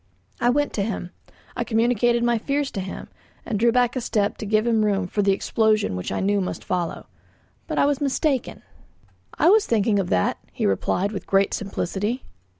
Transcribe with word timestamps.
I 0.39 0.49
went 0.49 0.73
to 0.73 0.81
him. 0.83 1.11
I 1.55 1.63
communicated 1.63 2.23
my 2.23 2.39
fears 2.39 2.71
to 2.71 2.79
him, 2.81 3.07
and 3.45 3.59
drew 3.59 3.71
back 3.71 3.95
a 3.95 4.01
step 4.01 4.35
to 4.37 4.47
give 4.47 4.65
him 4.65 4.83
room 4.83 5.05
for 5.05 5.21
the 5.21 5.31
explosion 5.31 5.95
which 5.95 6.11
I 6.11 6.19
knew 6.21 6.41
must 6.41 6.63
follow. 6.63 7.05
But 7.67 7.77
I 7.77 7.85
was 7.85 8.01
mistaken. 8.01 8.63
"I 9.37 9.49
was 9.51 9.67
thinking 9.67 9.99
of 9.99 10.09
that," 10.09 10.39
he 10.53 10.65
replied 10.65 11.11
with 11.11 11.27
great 11.27 11.53
simplicity. 11.53 12.23